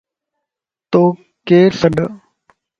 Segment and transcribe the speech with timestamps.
[0.91, 1.15] توڪ
[1.47, 1.95] ڪير سَڏ؟